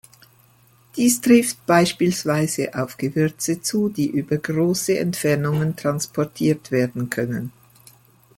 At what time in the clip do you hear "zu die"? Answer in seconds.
3.61-4.07